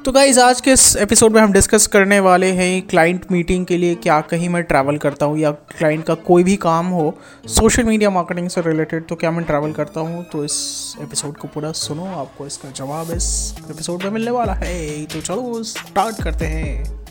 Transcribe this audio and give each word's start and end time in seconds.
तो 0.00 0.12
गाइज़ 0.12 0.38
आज 0.40 0.60
के 0.60 0.72
इस 0.72 0.96
एपिसोड 0.96 1.32
में 1.32 1.40
हम 1.40 1.52
डिस्कस 1.52 1.86
करने 1.86 2.18
वाले 2.20 2.46
हैं 2.46 2.82
क्लाइंट 2.82 3.24
मीटिंग 3.32 3.64
के 3.66 3.76
लिए 3.76 3.94
क्या 3.94 4.20
कहीं 4.20 4.48
मैं 4.48 4.62
ट्रैवल 4.62 4.96
करता 4.96 5.26
हूँ 5.26 5.38
या 5.38 5.50
क्लाइंट 5.50 6.04
का 6.04 6.14
कोई 6.14 6.44
भी 6.44 6.56
काम 6.56 6.86
हो 6.86 7.18
सोशल 7.48 7.84
मीडिया 7.84 8.10
मार्केटिंग 8.10 8.48
से 8.48 8.60
रिलेटेड 8.60 9.06
तो 9.06 9.14
क्या 9.14 9.30
मैं 9.30 9.44
ट्रैवल 9.44 9.72
करता 9.72 10.00
हूँ? 10.00 10.24
तो 10.24 10.44
इस 10.44 10.96
एपिसोड 11.02 11.36
को 11.36 11.48
पूरा 11.48 11.72
सुनो, 11.72 12.04
आपको 12.04 12.46
इसका 12.46 12.70
जवाब 12.70 13.10
इस 13.10 13.56
एपिसोड 13.70 14.02
में 14.02 14.10
मिलने 14.10 14.30
वाला 14.30 14.54
है। 14.54 15.04
तो 15.04 15.20
चलो 15.20 15.62
स्टार्ट 15.62 16.22
करते 16.22 16.46
हैं। 16.46 17.04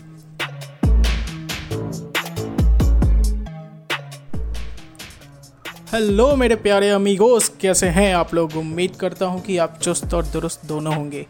हेलो 5.94 6.36
मेरे 6.36 6.56
प्यारे 6.56 6.90
अमीगोस 6.90 7.48
कैसे 7.62 7.88
हैं 7.88 8.14
आप 8.16 8.34
लोग? 8.34 8.56
उम्मीद 8.58 8.96
करता 9.00 9.26
हूँ 9.26 9.42
कि 9.42 9.58
आप 9.58 9.78
चुस्त 9.82 10.14
और 10.14 10.26
दुरुस्त 10.26 10.66
दोनों 10.66 10.96
होंगे। 10.96 11.26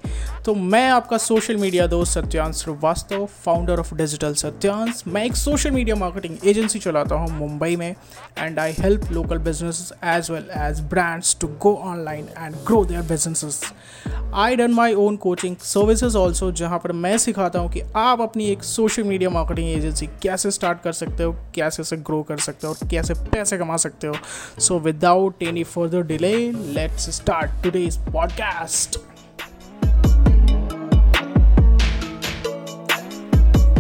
तो 0.46 0.54
मैं 0.54 0.88
आपका 0.90 1.18
सोशल 1.18 1.58
मीडिया 1.58 1.86
दोस्त 1.88 2.14
Satyansh 2.14 2.56
Srivastava 2.56 3.26
founder 3.44 3.80
of 3.80 3.94
digital 3.96 4.34
Satyansh. 4.34 5.04
मैं 5.08 5.24
एक 5.26 5.36
सोशल 5.36 5.72
मीडिया 5.72 5.96
मार्केटिंग 5.96 6.36
एजेंसी 6.46 6.80
चलाता 6.80 7.16
हूँ 7.16 7.30
मुंबई 7.30 7.76
में 7.76 7.96
and 8.38 8.60
I 8.60 8.74
help 8.80 9.12
local 9.12 9.38
business 9.38 9.92
as 10.04 10.32
well 10.32 10.50
as 10.62 10.80
brands 10.90 11.36
to 11.42 11.48
go 11.62 11.74
online 11.84 12.28
and 12.38 12.56
grow 12.68 12.84
their 12.86 13.02
businesses 13.02 13.62
I 14.34 14.56
done 14.56 14.72
my 14.72 14.94
own 14.94 15.18
coaching 15.18 15.56
services 15.64 16.18
also 16.18 16.52
जहाँ 16.52 16.80
पर 16.80 16.92
मैं 16.92 17.18
सिखाता 17.18 17.60
हूँ 17.60 17.72
कि 17.72 17.82
आप 17.96 18.22
अपनी 18.22 18.46
एक 18.46 18.64
सोशल 18.64 19.04
मीडिया 19.04 19.30
मार्केटिंग 19.30 19.70
एजेंसी 19.70 20.08
कैसे 20.24 20.52
स्टार्ट 20.52 20.82
कर 20.82 20.94
सकते 20.94 21.24
हो, 21.24 21.36
कैसे 21.56 21.82
उसे 21.82 21.98
ग्रो 21.98 22.22
कर 22.24 22.38
सकते 22.38 22.68
हो, 22.68 22.74
और 22.74 22.90
कैसे 22.90 23.14
पैसे 23.14 23.58
कमा 23.58 23.78
सकते 23.78 24.08
हो। 24.08 24.16
So 24.60 24.80
without 24.80 25.44
any 25.44 25.64
further 25.64 26.04
delay 26.04 26.36
let's 26.52 27.10
start 27.16 27.64
today's 27.64 27.98
podcast 28.12 29.00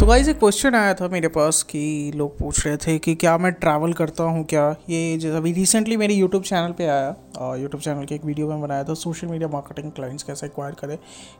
तो 0.03 0.07
गाइज़ 0.07 0.29
एक 0.29 0.37
क्वेश्चन 0.39 0.75
आया 0.75 0.93
था 0.93 1.07
मेरे 1.07 1.27
पास 1.27 1.61
कि 1.63 2.11
लोग 2.15 2.37
पूछ 2.37 2.65
रहे 2.65 2.77
थे 2.77 2.97
कि 2.99 3.13
क्या 3.15 3.37
मैं 3.37 3.51
ट्रैवल 3.51 3.93
करता 3.93 4.23
हूँ 4.23 4.43
क्या? 4.45 4.63
ये 4.89 5.29
अभी 5.29 5.51
रिसेंटली 5.53 5.97
मेरी 5.97 6.13
यूट्यूब 6.13 6.43
चैनल 6.43 6.71
पे 6.77 6.85
आया। 6.85 7.53
यूट्यूब 7.57 7.81
चैनल 7.81 8.05
के 8.05 8.15
एक 8.15 8.25
वीडियो 8.25 8.47
में 8.47 8.61
बनाया 8.61 8.83
था 8.83 8.93
सोशल 8.93 9.27
मीडिया 9.27 9.49
मार्केटिंग 9.49 9.91
क्लाइंट्स 9.91 10.23
कैसे 10.23 10.45
एक्वायर 10.45 10.73
करें, 10.81 10.97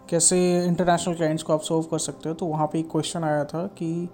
कैसे 0.09 0.37
इंटरनेशनल 0.59 1.15
क्लाइंट्स 1.15 1.43
को 1.43 1.53
आप 1.53 1.61
सर्व 1.61 1.81
कर 1.91 1.99
सकते 1.99 2.29
हो। 2.29 2.35
तो 2.35 2.45
वहाँ 2.45 2.67
पे 2.67 2.79
एक 2.79 2.89
क्वेश्चन 2.91 3.23
आया 3.23 3.43
था 3.45 3.65
कि 3.77 4.07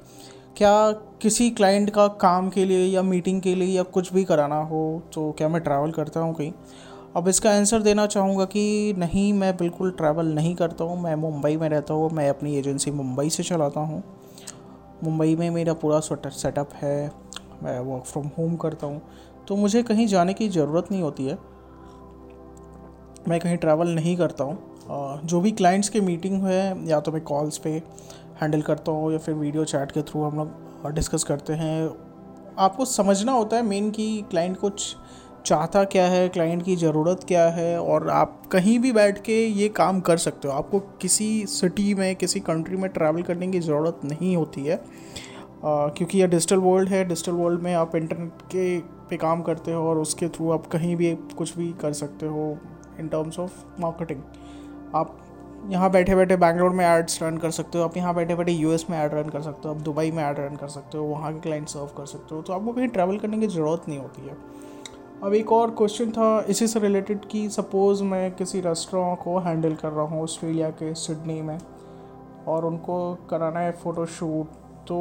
क्या 0.58 0.92
किसी 1.22 1.50
क्लाइंट 1.52 1.90
का 1.90 2.08
काम 2.20 2.50
के 2.50 2.66
लिए 2.66 2.86
या 2.86 3.02
मीटिंग 3.04 3.42
के 3.42 3.56
लिए 3.56 3.78
या 3.78 3.84
कुछ 3.84 4.14
भी 4.14 4.24
कराना 4.26 4.62
हो 4.64 4.84
तो 5.14 5.32
क्या 5.32 5.50
मैं 5.50 5.62
ट्रैवल 5.62 5.92
करता 5.92 6.20
हूँ 6.20 6.36
कहीं? 6.36 6.52
अब 7.16 7.28
इसका 7.28 7.52
आंसर 7.52 7.82
देना 7.82 8.06
चाहूँगा 8.08 8.46
कि 8.46 8.94
नहीं, 8.98 9.32
मैं 9.34 9.56
बिल्कुल 9.58 9.92
ट्रैवल 9.92 10.34
नहीं 10.36 10.56
करता 10.56 10.84
हूँ। 10.84 11.02
मैं 11.04 11.16
मुंबई 11.18 11.58
में 11.58 11.70
रहता 11.70 11.94
हूँ, 11.94 12.10
मैं 12.10 12.30
अपनी 12.30 12.58
एजेंसी 12.58 12.92
मुंबई 12.92 13.30
से 13.30 13.44
चलाता 13.44 13.80
हूँ। 13.80 14.04
मुंबई 15.04 15.36
में 15.36 15.50
मेरा 15.50 15.74
पूरा 15.76 16.00
सेटअप 16.00 16.70
है, 16.76 17.12
मैं 17.64 17.80
वर्क 17.82 18.04
फ्रॉम 18.06 18.30
होम 18.38 18.56
करता 18.56 18.88
हूँ 18.88 19.02
तो 19.48 19.56
मुझे 19.56 19.84
कहीं 19.84 20.08
जाने 20.08 20.34
की 20.34 20.48
ज़रूरत 20.50 20.92
नहीं 20.92 21.02
होती 21.02 21.26
है। 21.26 21.38
मैं 23.28 23.40
कहीं 23.40 23.58
ट्रैवल 23.58 23.88
नहीं 23.90 24.16
करता 24.18 24.44
हूँ। 24.44 25.22
जो 25.24 25.40
भी 25.42 25.52
क्लाइंट्स 25.52 25.90
के 25.90 26.02
मीटिंग 26.02 26.44
है, 26.44 26.88
या 26.88 27.00
तो 27.00 27.12
मैं 27.12 27.22
कॉल्स 27.24 27.58
पे 27.58 27.70
हैंडल 28.42 28.62
करता 28.62 28.92
हूँ, 28.92 29.12
या 29.12 29.18
फिर 29.18 29.36
वीडियो 29.36 29.66
चैट 29.66 29.92
के 29.92 30.02
थ्रू 30.02 30.24
हम 30.24 30.38
लोग 30.38 30.92
डिस्कस 30.94 31.24
करते 31.24 31.54
हैं। 31.54 31.90
आपको 32.60 32.86
समझना 32.86 33.32
होता 33.32 33.58
है 33.58 33.64
मेन 33.64 33.90
कि 33.92 34.26
क्लाइंट 34.30 34.58
कुछ 34.58 34.96
चाहता 35.46 35.84
क्या 35.84 36.06
है 36.06 36.28
क्लाइंट 36.30 36.64
की 36.64 36.76
ज़रूरत 36.76 37.24
क्या 37.28 37.48
है 37.50 37.80
और 37.82 38.10
आप 38.10 38.42
कहीं 38.52 38.78
भी 38.80 38.92
बैठ 38.92 39.22
के 39.24 39.38
ये 39.46 39.70
काम 39.70 40.00
कर 40.00 40.18
सकते 40.18 40.48
हो। 40.48 40.54
आपको 40.54 40.80
किसी 41.02 41.46
सिटी 41.48 41.94
में 41.94 42.16
किसी 42.16 42.40
कंट्री 42.40 42.78
में 42.78 42.90
ट्रैवल 42.92 43.22
करने 43.22 43.48
की 43.48 43.60
ज़रूरत 43.60 44.00
नहीं 44.06 44.36
होती 44.36 44.66
है। 44.66 44.76
आ, 44.76 45.88
क्योंकि 45.88 46.18
यह 46.18 46.28
डिजिटल 46.28 46.58
वर्ल्ड 46.58 46.90
है। 46.90 47.04
डिजिटल 47.06 47.32
वर्ल्ड 47.32 47.62
में 47.62 47.74
आप 47.76 47.96
इंटरनेट 47.96 48.42
के 48.52 48.80
पे 49.10 49.18
काम 49.18 49.42
करते 49.42 49.74
हो 49.74 49.88
और 49.90 49.98
उसके 49.98 50.28
थ्रू 50.28 50.52
आप 50.52 50.68
कहीं 50.68 50.96
भी 50.96 51.14
कुछ 51.38 51.58
भी 51.58 51.72
कर 51.82 51.94
सकते 51.94 52.26
हो 52.26 52.58
इन 53.00 53.08
टर्म्स 53.08 53.40
ऑफ़ 53.40 53.64
मार्केटिंग 53.80 54.22
आप 54.96 55.18
यहाँ 55.70 55.90
बैठे 55.92 56.16
बैठे 56.16 56.36
बैंगलोर 56.38 56.70
में 56.70 56.86
एड्स 56.86 57.22
रन 57.24 57.38
कर 57.38 57.52
सकते 57.52 57.78
हो। 57.78 57.84
आप 57.84 57.98
यहाँ 57.98 58.14
बैठे 58.16 58.36
बैठे 58.36 58.52
यूएस 58.52 58.86
में 58.90 58.98
ऐड 58.98 59.14
रन 59.14 59.30
कर 59.30 59.42
सकते 59.42 59.68
हो। 59.68 59.74
आप 59.76 59.82
दुबई 59.82 60.12
में 60.12 60.24
ऐड 60.24 60.40
रन 60.40 60.56
कर 60.56 60.68
सकते 60.68 60.98
हो। 60.98 61.04
वहाँ 61.04 61.34
के 61.34 61.40
क्लाइंट 61.40 61.68
सर्व 61.68 61.86
कर 61.98 62.06
सकते 62.06 62.36
हो। 62.36 62.42
तो 62.42 62.54
आपको 62.54 62.74
कहीं 62.74 62.88
ट्रैवल 62.88 63.18
करने 63.18 63.38
की 63.40 63.48
ज़रूरत 63.48 63.88
नहीं 63.88 64.00
होती 64.00 64.22
है। 64.22 64.38
अब 65.24 65.34
एक 65.34 65.52
और 65.52 65.72
क्वेश्चन 65.72 66.12
था, 66.12 66.46
इसी 66.50 66.66
से 66.68 66.80
रिलेटेड 66.80 67.26
कि 67.32 67.50
सपोज़ 67.50 68.04
मैं 68.04 68.32
किसी 68.32 68.60
रेस्टोरेंट 68.62 69.18
को 69.20 69.38
हैंडल 69.40 69.74
कर 69.76 69.90
रहा 69.90 70.06
हूँ 70.08 70.22
ऑस्ट्रेलिया 70.24 70.70
के 70.72 70.94
सिडनी 70.96 71.42
में 71.42 71.58
और 72.48 72.66
उनको 72.66 72.98
कराना 73.30 73.60
है 73.60 73.72
फ़ोटोशूट 73.74 74.52
तो 74.88 75.00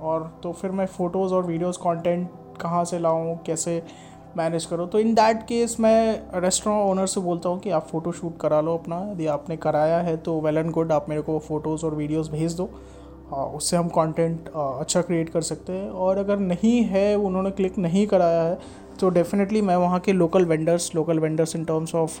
और 0.00 0.22
तो 0.42 0.52
फिर 0.52 0.70
मैं 0.70 0.86
फ़ोटोज़ 0.86 1.34
और 1.34 1.44
वीडियोस 1.46 1.76
कंटेंट 1.76 2.28
कहाँ 2.60 2.84
से 2.84 2.98
लाऊँ, 2.98 3.36
कैसे 3.46 3.82
मैनेज 4.36 4.64
करो? 4.64 4.86
तो 4.86 4.98
इन 4.98 5.14
दैट 5.14 5.42
केस 5.42 5.76
मैं 5.80 6.40
रेस्टोरेंट 6.40 6.82
ओनर 6.82 7.06
से 7.06 7.20
बोलता 7.20 7.48
हूँ 7.48 7.60
कि 7.60 7.70
आप 7.70 7.86
फ़ोटो 7.88 8.12
शूट 8.12 8.38
करा 8.40 8.60
लो 8.60 8.76
अपना, 8.76 9.00
यदि 9.12 9.26
आपने 9.28 9.56
कराया 9.58 10.00
है 10.00 10.16
तो 10.16 10.40
वेल 10.40 10.58
एंड 10.58 10.70
गुड 10.72 10.92
आप 10.92 11.08
मेरे 11.08 11.22
को 11.22 11.38
फ़ोटोज़ 11.38 11.86
और 11.86 11.94
वीडियोज़ 11.94 12.30
भेज 12.30 12.56
दो। 12.56 12.70
उससे 13.30 13.76
हम 13.76 13.88
कंटेंट 13.90 14.48
अच्छा 14.48 15.00
क्रिएट 15.02 15.28
कर 15.30 15.40
सकते 15.42 15.72
हैं। 15.72 15.90
और 15.90 16.18
अगर 16.18 16.38
नहीं 16.38 16.82
है, 16.84 17.14
उन्होंने 17.16 17.50
क्लिक 17.50 17.78
नहीं 17.78 18.06
कराया 18.06 18.42
है 18.42 18.58
तो 19.00 19.08
डेफिनेटली 19.08 19.60
मैं 19.62 19.76
वहाँ 19.76 19.98
के 20.00 20.12
local 20.12 20.44
vendors 20.44 20.94
local 20.94 21.18
vendors 21.18 21.56
in 21.56 21.64
terms 21.64 21.94
of 21.94 22.18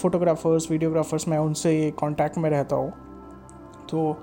photographers 0.00 0.70
videographers 0.70 1.28
मैं 1.28 1.38
उनसे 1.38 1.90
कॉन्टैक्ट 1.90 2.38
में 2.38 2.48
रहता 2.50 2.76
हूँ। 2.76 2.90
तो 3.90 4.16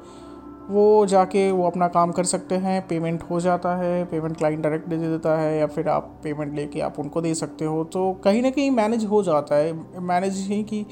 वो 0.69 1.05
जाके 1.05 1.51
वो 1.51 1.65
अपना 1.67 1.87
काम 1.87 2.11
कर 2.11 2.23
सकते 2.23 2.55
हैं 2.55 2.81
पेमेंट 2.87 3.21
हो 3.23 3.39
जाता 3.39 3.75
है 3.75 4.03
पेमेंट 4.05 4.37
क्लाइंट 4.37 4.63
डायरेक्ट 4.63 4.87
दे 4.87 4.97
देता 4.97 5.37
है, 5.39 5.57
या 5.59 5.67
फिर 5.67 5.89
आप 5.89 6.19
पेमेंट 6.23 6.55
लेके 6.55 6.81
आप 6.81 6.99
उनको 6.99 7.21
दे 7.21 7.33
सकते 7.35 7.65
हो। 7.65 7.83
तो 7.83 8.11
कहीं 8.23 8.41
ना 8.41 8.49
कहीं 8.49 8.71
मैनेज 8.71 9.05
हो 9.05 9.21
जाता 9.23 9.55
है। 9.55 9.71
मैनेज 10.01 10.37
ही 10.49 10.61
की 10.63 10.85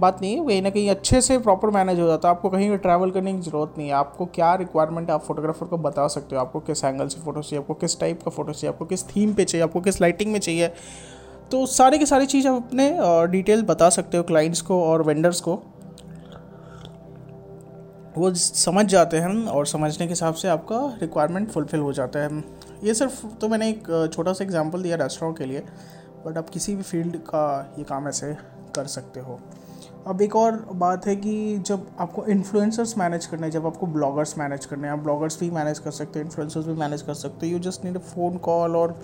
बात 0.00 0.20
नहीं 0.22 0.36
है, 0.36 0.46
कहीं 0.46 0.62
ना 0.62 0.70
कहीं 0.70 0.90
अच्छे 0.90 1.20
से 1.20 1.38
प्रॉपर 1.38 1.70
मैनेज 1.70 2.00
हो 2.00 2.06
जाता 2.06 2.28
है। 2.28 2.34
आपको 2.34 2.50
कहीं 2.50 2.70
भी 2.70 2.76
ट्रैवल 2.78 3.10
करने 3.10 3.32
की 3.32 3.40
ज़रूरत 3.40 3.74
नहीं 3.78 3.88
है। 3.88 3.94
आपको 3.94 4.26
क्या 4.26 4.54
रिक्वायरमेंट 4.54 5.10
आप 5.10 5.22
फोटोग्राफर 5.22 5.66
को 5.66 5.78
बता 5.78 6.06
सकते 6.08 6.36
हो। 6.36 6.40
आपको 6.42 6.60
किस 6.60 6.84
एंगल 6.84 7.08
से 7.08 7.20
फ़ोटो 7.20 7.42
चाहिए, 7.42 7.62
आपको 7.62 7.74
किस 7.74 7.98
टाइप 8.00 8.22
का 8.22 8.30
फ़ोटो 8.30 8.52
चाहिए, 8.52 8.72
आपको 8.72 8.84
किस 8.84 9.08
थीम 9.08 9.34
पे 9.34 9.44
चाहिए, 9.44 9.64
आपको 9.64 9.80
किस 9.80 10.00
लाइटिंग 10.00 10.32
में 10.32 10.40
चाहिए। 10.40 10.72
तो 11.50 11.64
सारी 11.68 11.98
की 11.98 12.06
सारी 12.06 12.26
चीज़ 12.26 12.48
आप 12.48 12.56
अपने 12.56 12.96
डिटेल 13.30 13.62
बता 13.62 13.88
सकते 13.90 14.16
हो 14.16 14.22
क्लाइंट्स 14.22 14.60
को 14.60 14.82
और 14.84 15.02
वेंडर्स 15.02 15.40
को। 15.40 15.62
वो 18.16 18.32
समझ 18.34 18.84
जाते 18.86 19.16
हैं 19.16 19.46
और 19.46 19.66
समझने 19.66 20.06
के 20.06 20.10
हिसाब 20.10 20.34
से 20.34 20.48
आपका 20.48 20.78
रिक्वायरमेंट 21.00 21.48
फुलफ़िल 21.50 21.80
हो 21.80 21.92
जाता 21.92 22.18
है। 22.18 22.42
ये 22.84 22.94
सिर्फ़ 22.94 23.26
तो 23.40 23.48
मैंने 23.48 23.68
एक 23.68 24.10
छोटा 24.14 24.32
सा 24.32 24.44
एग्जांपल 24.44 24.82
दिया 24.82 24.96
रेस्टोरेंट 24.96 25.38
के 25.38 25.44
लिए 25.44 25.62
बट 26.26 26.38
आप 26.38 26.48
किसी 26.50 26.74
भी 26.76 26.82
फ़ील्ड 26.82 27.16
का 27.26 27.74
ये 27.78 27.84
काम 27.84 28.08
ऐसे 28.08 28.34
कर 28.76 28.86
सकते 28.86 29.20
हो। 29.20 29.38
अब 30.06 30.22
एक 30.22 30.34
और 30.36 30.56
बात 30.72 31.06
है 31.06 31.14
कि 31.16 31.58
जब 31.66 31.86
आपको 32.00 32.24
इन्फ्लुएंसर्स 32.26 32.96
मैनेज 32.98 33.26
करने 33.26 33.46
हैं, 33.46 33.50
जब 33.52 33.66
आपको 33.66 33.86
ब्लॉगर्स 33.86 34.36
मैनेज 34.38 34.64
करने 34.66 34.88
हैं, 34.88 34.94
आप 34.94 35.00
ब्लॉगर्स 35.00 35.38
भी 35.40 35.50
मैनेज 35.50 35.78
कर 35.78 35.90
सकते 35.90 36.18
हो 36.18 36.24
इन्फ्लुएंसर्स 36.24 36.66
भी 36.66 36.74
मैनेज 36.74 37.02
कर 37.02 37.14
सकते 37.14 37.46
हो। 37.46 37.52
You 37.52 37.58
just 37.60 37.84
need 37.84 37.98
phone 37.98 38.36
call 38.38 38.76
और 38.76 38.98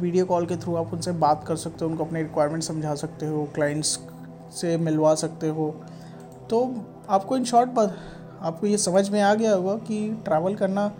वीडियो 0.00 0.24
कॉल 0.24 0.46
के 0.46 0.56
थ्रू 0.56 0.74
आप 0.76 0.92
उनसे 0.92 1.12
बात 1.12 1.44
कर 1.48 1.56
सकते 1.56 1.84
हो, 1.84 1.90
उनको 1.90 2.04
अपने 2.04 2.22
रिक्वायरमेंट 2.22 2.62
समझा 2.62 2.94
सकते 2.94 3.26
हो 3.26 3.48
क्लाइंट्स 3.54 3.98
से 4.52 4.76
मिलवा 4.78 5.14
सकते 5.14 5.48
हो। 5.48 5.70
तो 6.50 6.64
आपको 7.08 7.36
इन 7.36 7.44
शॉर्ट 7.44 7.70
आपको 8.42 8.66
ये 8.66 8.78
समझ 8.78 9.08
में 9.10 9.20
आ 9.20 9.34
गया 9.34 9.54
होगा 9.54 9.74
कि 9.76 10.22
ट्रैवल 10.24 10.54
करना 10.54 10.90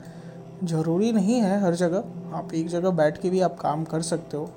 ज़रूरी 0.65 1.13
नहीं 1.13 1.41
है 1.41 1.61
हर 1.61 1.75
जगह। 1.75 2.05
आप 2.35 2.55
एक 2.55 2.69
जगह 2.69 2.91
बैठ 2.91 3.21
के 3.21 3.31
भी 3.31 3.41
आप 3.41 3.57
काम 3.61 3.85
कर 3.85 4.03
सकते 4.03 4.37
हो। 4.37 4.51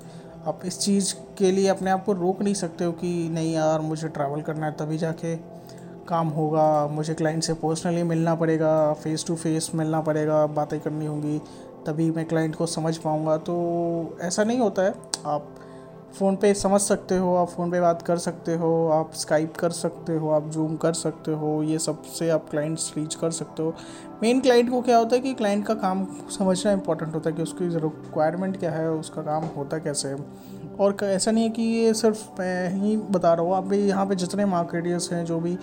आप 0.46 0.60
इस 0.64 0.78
चीज़ 0.78 1.14
के 1.38 1.50
लिए 1.50 1.68
अपने 1.68 1.90
आप 1.90 2.04
को 2.04 2.12
रोक 2.12 2.42
नहीं 2.42 2.54
सकते 2.54 2.84
हो 2.84 2.92
कि 2.92 3.28
नहीं 3.28 3.54
यार, 3.54 3.80
मुझे 3.80 4.08
ट्रैवल 4.08 4.42
करना 4.42 4.66
है 4.66 4.72
तभी 4.72 4.98
जाके 4.98 5.36
काम 6.08 6.28
होगा, 6.28 6.86
मुझे 6.86 7.14
क्लाइंट 7.14 7.42
से 7.42 7.54
पर्सनली 7.54 8.02
मिलना 8.02 8.34
पड़ेगा 8.34 8.92
फ़ेस 8.92 9.24
टू 9.26 9.36
फेस 9.36 9.70
मिलना 9.74 10.00
पड़ेगा, 10.00 10.46
बातें 10.46 10.80
करनी 10.80 11.06
होंगी, 11.06 11.38
तभी 11.86 12.10
मैं 12.10 12.24
क्लाइंट 12.24 12.54
को 12.54 12.66
समझ 12.66 12.96
पाऊँगा। 12.96 13.36
तो 13.36 14.18
ऐसा 14.20 14.44
नहीं 14.44 14.58
होता 14.58 14.82
है। 14.82 14.94
आप 15.26 15.48
फ़ोन 16.18 16.36
पे 16.36 16.52
समझ 16.54 16.80
सकते 16.80 17.16
हो, 17.16 17.34
आप 17.36 17.48
फ़ोन 17.48 17.70
पे 17.70 17.80
बात 17.80 18.02
कर 18.02 18.18
सकते 18.18 18.54
हो, 18.54 18.88
आप 18.88 19.12
स्काइप 19.14 19.56
कर 19.56 19.70
सकते 19.70 20.12
हो, 20.12 20.30
आप 20.30 20.48
जूम 20.48 20.76
कर 20.76 20.92
सकते 20.92 21.32
हो, 21.32 21.62
ये 21.62 21.78
सबसे 21.78 22.28
आप 22.30 22.48
क्लाइंट्स 22.50 22.92
रीच 22.96 23.14
कर 23.14 23.30
सकते 23.30 23.62
हो। 23.62 23.74
मेन 24.22 24.40
क्लाइंट 24.40 24.70
को 24.70 24.80
क्या 24.82 24.98
होता 24.98 25.16
है 25.16 25.20
कि 25.22 25.34
क्लाइंट 25.34 25.66
का 25.66 25.74
काम 25.74 26.06
समझना 26.38 26.72
इंपॉर्टेंट 26.72 27.14
होता 27.14 27.30
है 27.30 27.36
कि 27.36 27.42
उसकी 27.42 27.68
रिक्वायरमेंट 27.68 28.56
क्या 28.56 28.70
है, 28.70 28.90
उसका 28.90 29.22
काम 29.22 29.44
होता 29.56 29.78
कैसे 29.78 30.14
और 30.80 30.96
ऐसा 31.02 31.30
नहीं 31.30 31.44
है 31.44 31.50
कि 31.50 31.62
ये 31.62 31.92
सिर्फ़ 31.94 32.24
मैं 32.38 32.70
ही 32.70 32.96
बता 32.96 33.34
रहा 33.34 33.44
हूँ, 33.44 33.54
आप 33.54 33.64
भी 33.64 33.78
यहाँ 33.78 34.06
पे 34.06 34.14
जितने 34.14 34.44
मार्केटर्स 34.44 35.12
हैं, 35.12 35.24
जो 35.24 35.40
भी 35.40 35.56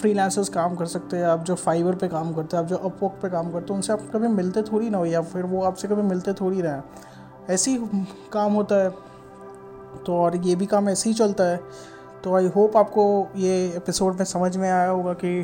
फ्रीलांसर्स 0.00 0.48
काम 0.48 0.76
कर 0.76 0.86
सकते 0.86 1.16
हैं, 1.16 1.24
आप 1.24 1.44
जो 1.44 1.54
फाइबर 1.54 1.94
पे 1.94 2.08
काम 2.08 2.32
करते 2.34 2.56
हैं, 2.56 2.64
आप 2.64 2.70
जो 2.70 2.76
अपवर्क 2.76 3.18
पे 3.22 3.28
काम 3.28 3.52
करते 3.52 3.72
हैं, 3.72 3.74
उनसे 3.74 3.92
आप 3.92 4.00
कभी 4.14 4.28
मिलते 4.28 4.62
थोड़ी 4.62 4.90
ना 4.90 4.98
हो, 4.98 5.06
या 5.06 5.22
फिर 5.22 5.42
वो 5.42 5.62
आपसे 5.62 5.88
कभी 5.88 6.02
मिलते 6.02 6.32
थोड़ी 6.32 6.60
रहें 6.60 6.82
ऐसे 7.50 7.70
ही 7.70 7.78
काम 8.32 8.52
होता 8.52 8.82
है। 8.84 9.13
तो 9.96 10.16
और 10.16 10.36
ये 10.36 10.54
भी 10.56 10.66
काम 10.66 10.88
ऐसे 10.88 11.08
ही 11.10 11.14
चलता 11.14 11.44
है। 11.44 11.60
तो 12.24 12.34
आई 12.34 12.46
होप 12.46 12.76
आपको 12.76 13.04
ये 13.36 13.54
एपिसोड 13.76 14.18
में 14.18 14.24
समझ 14.24 14.56
में 14.56 14.70
आया 14.70 14.88
होगा 14.88 15.12
कि 15.14 15.42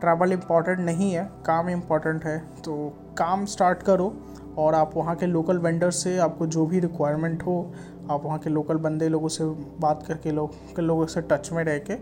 ट्रैवल 0.00 0.32
इंपॉर्टेंट 0.32 0.78
नहीं 0.78 1.12
है, 1.12 1.24
काम 1.46 1.68
इंपॉर्टेंट 1.68 2.24
है। 2.24 2.38
तो 2.64 2.74
काम 3.18 3.44
स्टार्ट 3.44 3.82
करो 3.82 4.14
और 4.58 4.74
आप 4.74 4.96
वहाँ 4.96 5.14
के 5.16 5.26
लोकल 5.26 5.58
वेंडर 5.58 5.90
से 5.90 6.16
आपको 6.18 6.46
जो 6.46 6.66
भी 6.66 6.80
रिक्वायरमेंट 6.80 7.42
हो, 7.42 7.72
आप 8.10 8.24
वहाँ 8.24 8.38
के 8.38 8.50
लोकल 8.50 8.76
बंदे 8.76 9.08
लोगों 9.08 9.28
से 9.28 9.44
बात 9.80 10.04
करके 10.08 10.30
लोग 10.30 10.78
लोगों 10.78 11.06
से 11.06 11.20
टच 11.22 11.50
में 11.52 11.62
रह 11.64 11.78
के 11.80 11.94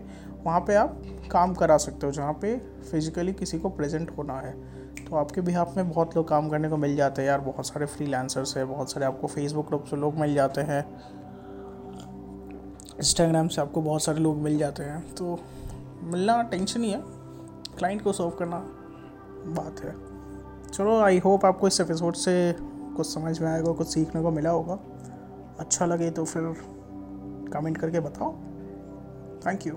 वहाँ 0.45 0.59
पे 0.59 0.75
आप 0.75 1.01
काम 1.31 1.53
करा 1.53 1.77
सकते 1.77 2.05
हो, 2.05 2.11
जहाँ 2.11 2.33
पे 2.33 2.57
फिज़िकली 2.91 3.33
किसी 3.33 3.59
को 3.59 3.69
प्रेजेंट 3.69 4.11
होना 4.17 4.33
है। 4.33 4.53
तो 5.05 5.15
आपके 5.15 5.41
भी 5.41 5.45
बिहाफ 5.45 5.75
में 5.77 5.89
बहुत 5.89 6.15
लोग 6.15 6.27
काम 6.27 6.49
करने 6.49 6.69
को 6.69 6.77
मिल 6.77 6.95
जाते 6.95 7.21
हैं 7.21 7.29
यार, 7.29 7.39
बहुत 7.39 7.67
सारे 7.67 7.85
फ्रीलांसर्स 7.85 8.55
है, 8.57 8.65
बहुत 8.65 8.91
सारे 8.91 9.05
आपको 9.05 9.27
फेसबुक 9.27 9.67
ग्रुप 9.67 9.83
से 9.83 9.95
लोग 9.95 10.17
मिल 10.19 10.33
जाते 10.33 10.61
हैं। 10.61 10.85
इंस्टाग्राम 12.97 13.47
से 13.47 13.61
आपको 13.61 13.81
बहुत 13.81 14.03
सारे 14.03 14.19
लोग 14.19 14.37
मिल 14.37 14.57
जाते 14.57 14.83
हैं। 14.83 15.15
तो 15.15 15.39
मिलना 16.03 16.43
टेंशन 16.43 16.83
ही 16.83 16.91
है। 16.91 17.01
क्लाइंट 17.77 18.01
को 18.01 18.13
सॉल्व 18.13 18.31
करना 18.31 18.57
बात 19.45 19.79
है। 19.79 19.95
चलो 20.69 20.99
आई 20.99 21.19
होप 21.19 21.45
आपको 21.45 21.67
इस 21.67 21.81
एपिसोड 21.81 22.13
से 22.13 22.55
कुछ 22.97 23.13
समझ 23.13 23.39
में 23.39 23.51
आएगा, 23.51 23.71
कुछ 23.71 23.87
सीखने 23.87 24.21
को 24.21 24.31
मिला 24.31 24.49
होगा। 24.49 24.79
अच्छा 25.59 25.85
लगे 25.85 26.11
तो 26.11 26.25
फिर 26.25 26.55
कमेंट 27.53 27.77
करके 27.77 27.99
बताओ। 27.99 28.33
Thank 29.47 29.67
you 29.67 29.73